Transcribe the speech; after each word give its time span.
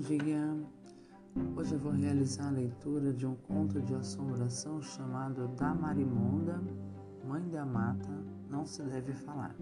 dia! 0.00 0.56
Hoje 1.54 1.74
eu 1.74 1.78
vou 1.78 1.92
realizar 1.92 2.48
a 2.48 2.50
leitura 2.50 3.12
de 3.12 3.26
um 3.26 3.34
conto 3.34 3.82
de 3.82 3.94
assombração 3.94 4.80
chamado 4.80 5.48
Da 5.48 5.74
Marimonda, 5.74 6.58
Mãe 7.22 7.46
da 7.50 7.66
Mata, 7.66 8.10
Não 8.48 8.64
Se 8.64 8.82
Deve 8.82 9.12
Falar. 9.12 9.54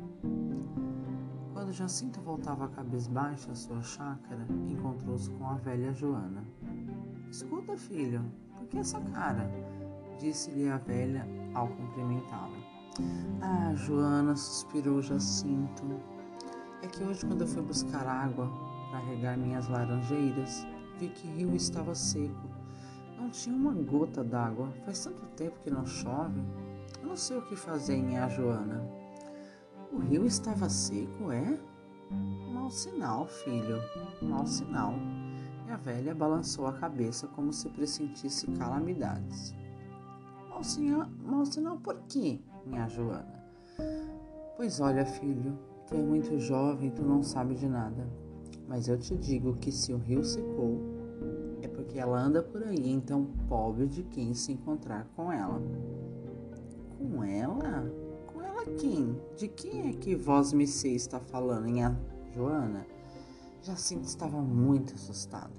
Quando 1.52 1.72
Jacinto 1.72 2.20
voltava 2.20 2.68
cabisbaixo 2.68 3.50
à 3.50 3.54
sua 3.54 3.82
chácara, 3.82 4.46
encontrou-se 4.68 5.28
com 5.32 5.44
a 5.44 5.54
velha 5.54 5.92
Joana. 5.92 6.44
Escuta, 7.28 7.76
filho, 7.76 8.24
por 8.56 8.68
que 8.68 8.78
essa 8.78 9.00
cara? 9.00 9.50
Disse-lhe 10.20 10.68
a 10.68 10.78
velha 10.78 11.26
ao 11.52 11.66
cumprimentá-la. 11.66 12.58
Ah, 13.42 13.74
Joana, 13.74 14.36
suspirou 14.36 15.02
Jacinto. 15.02 15.84
É 16.80 16.86
que 16.86 17.02
hoje, 17.02 17.26
quando 17.26 17.40
eu 17.40 17.46
fui 17.48 17.62
buscar 17.62 18.06
água 18.06 18.77
para 18.90 18.98
regar 19.00 19.36
minhas 19.36 19.68
laranjeiras, 19.68 20.66
vi 20.98 21.08
que 21.08 21.26
o 21.28 21.32
rio 21.32 21.54
estava 21.54 21.94
seco. 21.94 22.48
Não 23.18 23.30
tinha 23.30 23.56
uma 23.56 23.72
gota 23.72 24.22
d'água. 24.22 24.70
Faz 24.84 25.04
tanto 25.04 25.24
tempo 25.36 25.58
que 25.60 25.70
não 25.70 25.84
chove. 25.84 26.40
Eu 27.00 27.08
não 27.08 27.16
sei 27.16 27.38
o 27.38 27.42
que 27.42 27.56
fazer, 27.56 28.02
minha 28.02 28.28
Joana. 28.28 28.82
O 29.92 29.98
rio 29.98 30.26
estava 30.26 30.68
seco, 30.68 31.32
é? 31.32 31.58
Mau 32.52 32.70
sinal, 32.70 33.26
filho. 33.26 33.78
Mau 34.22 34.46
sinal. 34.46 34.94
E 35.66 35.70
a 35.70 35.76
velha 35.76 36.14
balançou 36.14 36.66
a 36.66 36.72
cabeça 36.72 37.26
como 37.28 37.52
se 37.52 37.68
pressentisse 37.68 38.46
calamidades. 38.52 39.54
Mau 40.48 40.62
sinal, 40.62 41.08
mau 41.22 41.44
sinal 41.44 41.76
por 41.78 41.96
quê, 42.08 42.40
minha 42.64 42.88
Joana? 42.88 43.38
Pois 44.56 44.80
olha, 44.80 45.04
filho, 45.04 45.58
Tu 45.88 45.94
é 45.94 46.02
muito 46.02 46.38
jovem, 46.38 46.90
tu 46.90 47.02
não 47.02 47.22
sabe 47.22 47.54
de 47.54 47.66
nada. 47.66 48.06
Mas 48.68 48.86
eu 48.86 48.98
te 48.98 49.16
digo 49.16 49.56
que 49.56 49.72
se 49.72 49.94
o 49.94 49.96
rio 49.96 50.22
secou, 50.22 50.78
é 51.62 51.68
porque 51.68 51.98
ela 51.98 52.20
anda 52.20 52.42
por 52.42 52.62
aí, 52.62 52.90
então 52.90 53.26
pobre 53.48 53.86
de 53.86 54.02
quem 54.02 54.34
se 54.34 54.52
encontrar 54.52 55.08
com 55.16 55.32
ela. 55.32 55.60
Com 56.98 57.24
ela? 57.24 57.90
Com 58.26 58.42
ela 58.42 58.64
quem? 58.76 59.18
De 59.36 59.48
quem 59.48 59.88
é 59.88 59.92
que 59.94 60.14
vós 60.14 60.52
me 60.52 60.66
sei 60.66 60.94
está 60.94 61.18
falando, 61.18 61.66
hein, 61.66 61.96
Joana? 62.34 62.86
Jacinto 63.62 64.04
estava 64.04 64.40
muito 64.40 64.94
assustado. 64.94 65.58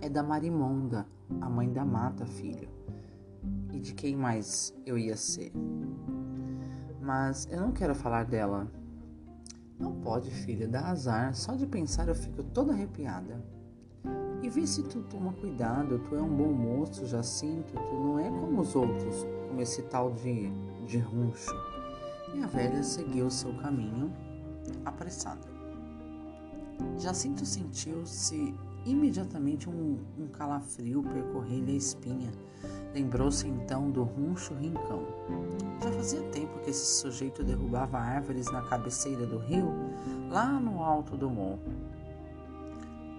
É 0.00 0.08
da 0.08 0.22
Marimonda, 0.22 1.06
a 1.40 1.48
mãe 1.48 1.72
da 1.72 1.84
mata, 1.84 2.26
filho. 2.26 2.68
E 3.72 3.78
de 3.78 3.94
quem 3.94 4.16
mais 4.16 4.74
eu 4.84 4.98
ia 4.98 5.16
ser? 5.16 5.52
Mas 7.00 7.48
eu 7.50 7.60
não 7.60 7.72
quero 7.72 7.94
falar 7.94 8.24
dela, 8.24 8.70
não 9.78 9.92
pode, 9.92 10.30
filha, 10.30 10.66
dá 10.66 10.88
azar. 10.88 11.34
Só 11.34 11.54
de 11.54 11.66
pensar 11.66 12.08
eu 12.08 12.14
fico 12.14 12.42
toda 12.42 12.72
arrepiada. 12.72 13.42
E 14.42 14.48
vê 14.48 14.66
se 14.66 14.82
tu 14.84 15.02
toma 15.02 15.32
cuidado, 15.32 15.98
tu 16.08 16.14
é 16.14 16.22
um 16.22 16.34
bom 16.34 16.52
moço, 16.52 17.06
Jacinto, 17.06 17.72
tu 17.72 17.94
não 17.94 18.18
é 18.18 18.30
como 18.30 18.60
os 18.60 18.74
outros, 18.76 19.26
como 19.48 19.60
esse 19.60 19.82
tal 19.82 20.12
de, 20.12 20.50
de 20.86 20.98
runcho. 20.98 21.52
E 22.34 22.42
a 22.42 22.46
velha 22.46 22.82
seguiu 22.82 23.30
seu 23.30 23.52
caminho, 23.54 24.12
apressada. 24.84 25.46
Jacinto 26.98 27.44
sentiu-se 27.44 28.54
imediatamente 28.90 29.68
um, 29.68 29.98
um 30.18 30.26
calafrio 30.28 31.02
percorrer-lhe 31.02 31.72
a 31.72 31.76
espinha. 31.76 32.30
Lembrou-se 32.94 33.46
então 33.46 33.90
do 33.90 34.02
runcho 34.02 34.54
rincão. 34.54 35.06
Já 35.82 35.92
fazia 35.92 36.22
tempo 36.30 36.58
que 36.60 36.70
esse 36.70 37.00
sujeito 37.00 37.44
derrubava 37.44 37.98
árvores 37.98 38.50
na 38.50 38.62
cabeceira 38.62 39.26
do 39.26 39.38
rio, 39.38 39.72
lá 40.30 40.58
no 40.58 40.82
alto 40.82 41.16
do 41.16 41.28
morro. 41.28 41.60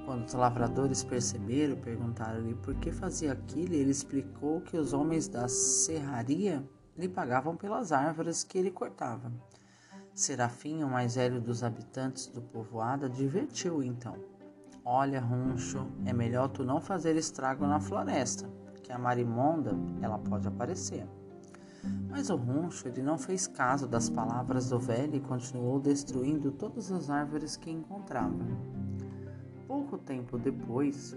Quando 0.05 0.25
os 0.25 0.33
lavradores 0.33 1.03
perceberam, 1.03 1.75
perguntaram-lhe 1.75 2.55
por 2.55 2.73
que 2.75 2.91
fazia 2.91 3.31
aquilo, 3.31 3.73
e 3.73 3.77
ele 3.77 3.91
explicou 3.91 4.59
que 4.61 4.75
os 4.75 4.91
homens 4.91 5.27
da 5.27 5.47
serraria 5.47 6.67
lhe 6.97 7.07
pagavam 7.07 7.55
pelas 7.55 7.91
árvores 7.91 8.43
que 8.43 8.57
ele 8.57 8.71
cortava. 8.71 9.31
Serafim, 10.13 10.83
o 10.83 10.89
mais 10.89 11.15
velho 11.15 11.39
dos 11.39 11.63
habitantes 11.63 12.25
do 12.27 12.41
povoado, 12.41 13.05
advertiu 13.05 13.83
então: 13.83 14.15
Olha, 14.91 15.21
Runcho, 15.21 15.85
é 16.03 16.11
melhor 16.11 16.47
tu 16.47 16.63
não 16.63 16.81
fazer 16.81 17.15
estrago 17.15 17.63
na 17.67 17.79
floresta, 17.79 18.49
que 18.81 18.91
a 18.91 18.97
marimonda 18.97 19.77
ela 20.01 20.17
pode 20.17 20.47
aparecer. 20.47 21.07
Mas 22.09 22.31
o 22.31 22.35
Runcho 22.35 22.87
ele 22.87 23.03
não 23.03 23.15
fez 23.15 23.45
caso 23.45 23.87
das 23.87 24.09
palavras 24.09 24.69
do 24.69 24.79
velho 24.79 25.13
e 25.13 25.19
continuou 25.19 25.79
destruindo 25.79 26.51
todas 26.51 26.91
as 26.91 27.07
árvores 27.07 27.55
que 27.55 27.69
encontrava. 27.69 28.43
Pouco 29.67 29.95
tempo 29.99 30.39
depois, 30.39 31.15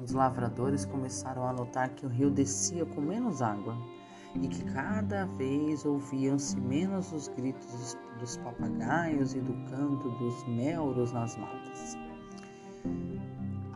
os 0.00 0.12
lavradores 0.12 0.84
começaram 0.84 1.48
a 1.48 1.52
notar 1.52 1.88
que 1.88 2.06
o 2.06 2.08
rio 2.08 2.30
descia 2.30 2.86
com 2.86 3.00
menos 3.00 3.42
água 3.42 3.76
e 4.40 4.46
que 4.46 4.62
cada 4.66 5.26
vez 5.26 5.84
ouviam-se 5.84 6.60
menos 6.60 7.12
os 7.12 7.26
gritos 7.26 7.96
dos 8.20 8.36
papagaios 8.36 9.34
e 9.34 9.40
do 9.40 9.54
canto 9.68 10.08
dos 10.10 10.46
melros 10.46 11.10
nas 11.10 11.36
matas. 11.36 12.03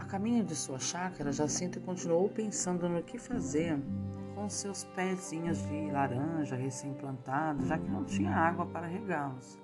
Caminho 0.09 0.43
de 0.43 0.57
sua 0.57 0.79
chácara, 0.79 1.31
Jacinto 1.31 1.83
continuou 1.83 2.31
pensando 2.31 2.89
no 2.89 3.03
que 3.03 3.19
fazer 3.19 3.79
com 4.35 4.49
seus 4.49 4.83
pezinhos 4.83 5.59
de 5.67 5.91
laranja 5.91 6.57
recém-plantados, 6.57 7.69
já 7.69 7.77
que 7.77 7.91
não 7.91 8.05
tinha 8.05 8.31
água 8.31 8.65
para 8.65 8.87
regá-los. 8.87 9.59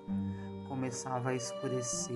Começava 0.67 1.29
a 1.29 1.35
escurecer. 1.35 2.15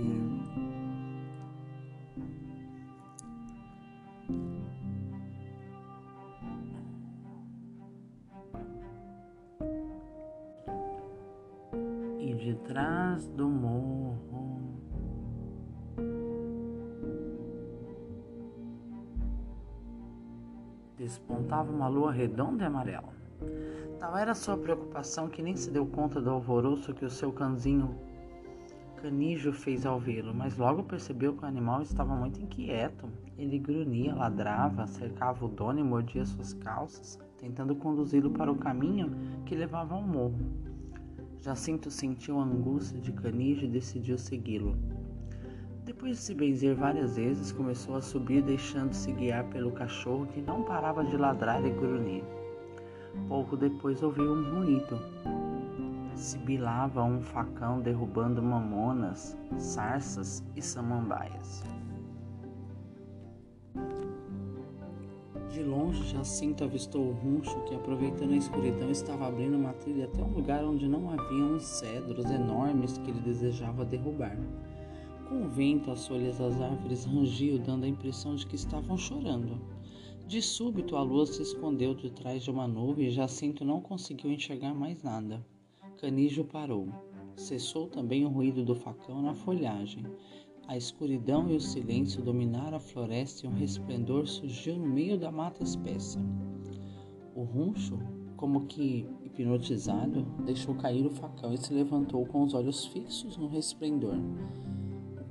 E 12.19 12.33
de 12.35 12.53
trás 12.67 13.25
do 13.29 13.49
morro 13.49 14.59
despontava 20.99 21.71
uma 21.71 21.87
lua 21.87 22.11
redonda 22.11 22.63
e 22.63 22.67
amarela. 22.67 23.13
Tal 23.97 24.17
era 24.17 24.35
sua 24.35 24.57
preocupação 24.57 25.29
que 25.29 25.41
nem 25.41 25.55
se 25.55 25.71
deu 25.71 25.85
conta 25.85 26.21
do 26.21 26.29
alvoroço 26.29 26.93
que 26.93 27.05
o 27.05 27.09
seu 27.09 27.31
canzinho 27.31 27.97
canijo 29.01 29.53
fez 29.53 29.85
ao 29.85 29.97
vê-lo, 29.97 30.33
mas 30.33 30.57
logo 30.57 30.83
percebeu 30.83 31.33
que 31.33 31.43
o 31.43 31.47
animal 31.47 31.81
estava 31.81 32.13
muito 32.13 32.41
inquieto. 32.41 33.07
Ele 33.37 33.57
grunhia, 33.57 34.13
ladrava, 34.13 34.85
cercava 34.87 35.45
o 35.45 35.47
dono 35.47 35.79
e 35.79 35.83
mordia 35.83 36.25
suas 36.25 36.53
calças, 36.53 37.17
tentando 37.37 37.75
conduzi-lo 37.75 38.31
para 38.31 38.51
o 38.51 38.57
caminho 38.57 39.09
que 39.45 39.55
levava 39.55 39.95
ao 39.95 40.01
morro. 40.01 40.37
Jacinto 41.41 41.89
sentiu 41.89 42.37
a 42.37 42.43
angústia 42.43 42.99
de 42.99 43.13
canijo 43.13 43.63
e 43.63 43.69
decidiu 43.69 44.17
segui-lo. 44.17 44.75
Depois 45.89 46.17
de 46.17 46.23
se 46.23 46.35
benzer 46.35 46.75
várias 46.75 47.15
vezes, 47.15 47.51
começou 47.51 47.95
a 47.95 48.01
subir, 48.01 48.43
deixando-se 48.43 49.11
guiar 49.11 49.43
pelo 49.45 49.71
cachorro 49.71 50.27
que 50.27 50.39
não 50.39 50.61
parava 50.61 51.03
de 51.03 51.17
ladrar 51.17 51.65
e 51.65 51.71
grunhir. 51.71 52.23
Pouco 53.27 53.57
depois 53.57 54.03
ouviu 54.03 54.31
um 54.31 54.53
ruído. 54.53 54.99
Sibilava 56.13 57.03
um 57.03 57.23
facão 57.23 57.81
derrubando 57.81 58.39
mamonas, 58.39 59.35
sarças 59.57 60.43
e 60.55 60.61
samambaias. 60.61 61.63
De 65.49 65.63
longe, 65.63 66.03
Jacinto 66.03 66.65
avistou 66.65 67.01
o 67.01 67.13
runcho 67.13 67.59
que, 67.63 67.73
aproveitando 67.73 68.33
a 68.33 68.37
escuridão, 68.37 68.91
estava 68.91 69.27
abrindo 69.27 69.57
uma 69.57 69.73
trilha 69.73 70.05
até 70.05 70.21
um 70.21 70.35
lugar 70.35 70.63
onde 70.63 70.87
não 70.87 71.09
havia 71.09 71.45
uns 71.45 71.63
cedros 71.63 72.29
enormes 72.29 72.99
que 72.99 73.09
ele 73.09 73.21
desejava 73.21 73.83
derrubar. 73.83 74.37
Com 75.29 75.43
o 75.43 75.47
vento, 75.47 75.91
as 75.91 76.07
folhas 76.07 76.39
das 76.39 76.59
árvores 76.59 77.05
rangiam, 77.05 77.59
dando 77.59 77.83
a 77.83 77.87
impressão 77.87 78.35
de 78.35 78.47
que 78.47 78.55
estavam 78.55 78.97
chorando. 78.97 79.61
De 80.25 80.41
súbito, 80.41 80.95
a 80.95 81.03
lua 81.03 81.27
se 81.27 81.43
escondeu 81.43 81.93
de 81.93 82.09
trás 82.09 82.41
de 82.41 82.49
uma 82.49 82.67
nuvem 82.67 83.05
e 83.05 83.11
Jacinto 83.11 83.63
não 83.63 83.79
conseguiu 83.79 84.31
enxergar 84.31 84.73
mais 84.73 85.03
nada. 85.03 85.45
Canijo 85.97 86.43
parou. 86.43 86.87
Cessou 87.35 87.85
também 87.85 88.25
o 88.25 88.29
ruído 88.29 88.65
do 88.65 88.73
facão 88.73 89.21
na 89.21 89.35
folhagem. 89.35 90.03
A 90.67 90.75
escuridão 90.75 91.47
e 91.47 91.55
o 91.55 91.61
silêncio 91.61 92.23
dominaram 92.23 92.77
a 92.77 92.79
floresta 92.79 93.45
e 93.45 93.49
um 93.49 93.53
resplendor 93.53 94.25
surgiu 94.25 94.77
no 94.77 94.87
meio 94.87 95.15
da 95.15 95.31
mata 95.31 95.61
espessa. 95.61 96.19
O 97.35 97.43
runcho, 97.43 97.99
como 98.35 98.65
que 98.65 99.05
hipnotizado, 99.23 100.23
deixou 100.43 100.73
cair 100.73 101.05
o 101.05 101.11
facão 101.11 101.53
e 101.53 101.57
se 101.57 101.71
levantou 101.71 102.25
com 102.25 102.41
os 102.41 102.55
olhos 102.55 102.87
fixos 102.87 103.37
no 103.37 103.47
resplendor 103.47 104.17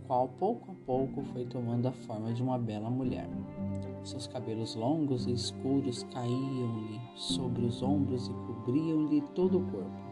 qual 0.08 0.26
pouco 0.26 0.72
a 0.72 0.74
pouco 0.86 1.22
foi 1.22 1.44
tomando 1.44 1.86
a 1.86 1.92
forma 1.92 2.32
de 2.32 2.42
uma 2.42 2.58
bela 2.58 2.88
mulher. 2.88 3.28
Seus 4.02 4.26
cabelos 4.26 4.74
longos 4.74 5.26
e 5.26 5.32
escuros 5.32 6.02
caíam-lhe 6.04 6.98
sobre 7.14 7.66
os 7.66 7.82
ombros 7.82 8.26
e 8.26 8.32
cobriam-lhe 8.32 9.20
todo 9.34 9.58
o 9.58 9.64
corpo. 9.70 10.08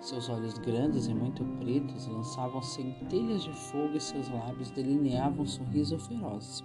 Seus 0.00 0.28
olhos 0.28 0.56
grandes 0.58 1.08
e 1.08 1.14
muito 1.14 1.44
pretos 1.58 2.06
lançavam 2.06 2.62
centelhas 2.62 3.42
de 3.42 3.52
fogo 3.52 3.96
e 3.96 4.00
seus 4.00 4.28
lábios 4.30 4.70
delineavam 4.70 5.42
um 5.42 5.46
sorriso 5.46 5.98
feroz. 5.98 6.62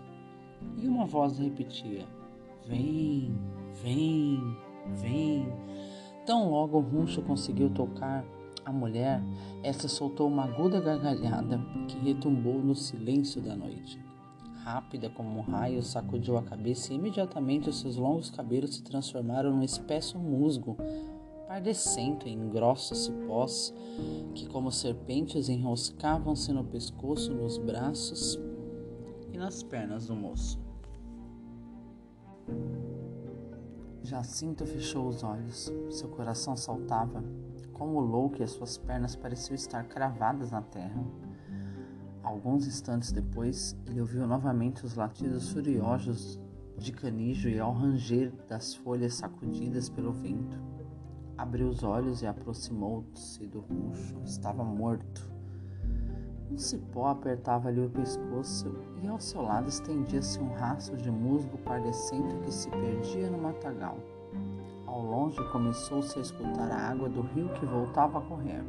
E 0.77 0.87
uma 0.87 1.05
voz 1.05 1.39
repetia: 1.39 2.05
Vem, 2.67 3.35
vem, 3.81 4.39
vem. 5.01 5.51
Tão 6.25 6.51
logo 6.51 6.77
o 6.77 6.81
Runcho 6.81 7.21
conseguiu 7.23 7.69
tocar 7.71 8.23
a 8.67 8.71
mulher, 8.71 9.23
esta 9.63 9.87
soltou 9.87 10.27
uma 10.27 10.43
aguda 10.43 10.81
gargalhada 10.81 11.57
que 11.87 11.97
retumbou 11.99 12.55
no 12.55 12.75
silêncio 12.75 13.41
da 13.41 13.55
noite. 13.55 13.97
Rápida 14.61 15.09
como 15.09 15.39
um 15.39 15.41
raio, 15.41 15.81
sacudiu 15.81 16.35
a 16.35 16.43
cabeça 16.43 16.91
e 16.91 16.97
imediatamente 16.97 17.69
os 17.69 17.79
seus 17.79 17.95
longos 17.95 18.29
cabelos 18.29 18.75
se 18.75 18.83
transformaram 18.83 19.51
num 19.51 19.63
espesso 19.63 20.19
musgo, 20.19 20.75
pardecento 21.47 22.27
em 22.27 22.49
grossos 22.49 23.05
cipós 23.05 23.73
que, 24.35 24.45
como 24.47 24.69
serpentes, 24.69 25.47
enroscavam-se 25.47 26.51
no 26.51 26.65
pescoço, 26.65 27.33
nos 27.33 27.57
braços 27.57 28.37
e 29.31 29.37
nas 29.37 29.63
pernas 29.63 30.07
do 30.07 30.15
moço. 30.15 30.59
Jacinto 34.03 34.65
fechou 34.65 35.07
os 35.07 35.23
olhos. 35.23 35.71
Seu 35.89 36.09
coração 36.09 36.57
saltava 36.57 37.23
como 37.77 37.99
louco 37.99 38.37
e 38.39 38.43
as 38.43 38.51
suas 38.51 38.77
pernas 38.77 39.15
pareciam 39.15 39.55
estar 39.55 39.83
cravadas 39.85 40.51
na 40.51 40.61
terra. 40.61 41.03
Alguns 42.23 42.67
instantes 42.67 43.11
depois, 43.11 43.77
ele 43.85 44.01
ouviu 44.01 44.27
novamente 44.27 44.85
os 44.85 44.95
latidos 44.95 45.51
furiosos 45.51 46.39
de 46.77 46.91
canijo 46.91 47.49
e 47.49 47.59
ao 47.59 47.71
ranger 47.71 48.31
das 48.47 48.75
folhas 48.75 49.15
sacudidas 49.15 49.89
pelo 49.89 50.11
vento. 50.11 50.61
Abriu 51.37 51.69
os 51.69 51.83
olhos 51.83 52.21
e 52.21 52.27
aproximou-se 52.27 53.45
do 53.47 53.61
runcho. 53.61 54.19
Estava 54.25 54.63
morto. 54.63 55.31
Um 56.51 56.57
cipó 56.57 57.07
apertava-lhe 57.07 57.81
o 57.81 57.89
pescoço 57.89 58.75
e 59.01 59.07
ao 59.07 59.19
seu 59.19 59.41
lado 59.41 59.69
estendia-se 59.69 60.39
um 60.39 60.53
rastro 60.53 60.97
de 60.97 61.11
musgo 61.11 61.57
pardecento 61.59 62.37
que 62.39 62.51
se 62.51 62.69
perdia 62.69 63.29
no 63.29 63.37
matagal. 63.37 63.97
Ao 64.97 65.03
longe 65.03 65.37
começou-se 65.51 66.17
a 66.17 66.21
escutar 66.23 66.71
a 66.71 66.89
água 66.89 67.07
do 67.07 67.21
rio 67.21 67.49
que 67.49 67.67
voltava 67.67 68.17
a 68.17 68.21
correr. 68.21 68.63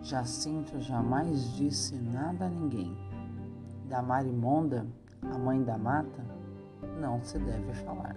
Jacinto 0.00 0.80
jamais 0.80 1.52
disse 1.56 1.96
nada 1.96 2.44
a 2.44 2.48
ninguém. 2.48 2.96
Da 3.88 4.00
Marimonda, 4.00 4.86
a 5.22 5.36
mãe 5.36 5.64
da 5.64 5.76
mata, 5.76 6.24
não 7.00 7.20
se 7.24 7.40
deve 7.40 7.74
falar. 7.74 8.14